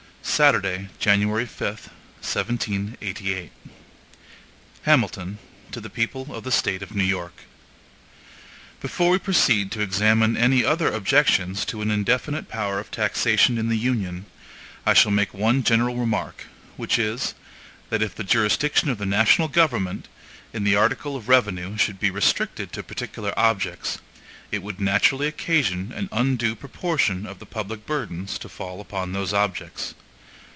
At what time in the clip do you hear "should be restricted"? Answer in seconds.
21.77-22.71